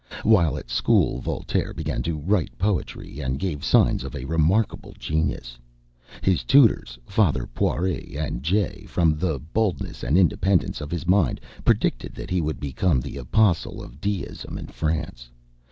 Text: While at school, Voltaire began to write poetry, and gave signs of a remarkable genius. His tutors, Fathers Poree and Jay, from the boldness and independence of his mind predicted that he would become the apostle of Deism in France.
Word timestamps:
While 0.23 0.57
at 0.57 0.71
school, 0.71 1.19
Voltaire 1.19 1.75
began 1.75 2.01
to 2.09 2.17
write 2.17 2.57
poetry, 2.57 3.19
and 3.19 3.37
gave 3.37 3.63
signs 3.63 4.03
of 4.03 4.15
a 4.15 4.25
remarkable 4.25 4.95
genius. 4.97 5.59
His 6.23 6.43
tutors, 6.43 6.97
Fathers 7.05 7.49
Poree 7.53 8.15
and 8.17 8.41
Jay, 8.41 8.85
from 8.87 9.19
the 9.19 9.37
boldness 9.37 10.01
and 10.01 10.17
independence 10.17 10.81
of 10.81 10.89
his 10.89 11.05
mind 11.05 11.39
predicted 11.63 12.15
that 12.15 12.31
he 12.31 12.41
would 12.41 12.59
become 12.59 12.99
the 12.99 13.17
apostle 13.17 13.79
of 13.79 14.01
Deism 14.01 14.57
in 14.57 14.65
France. 14.69 15.29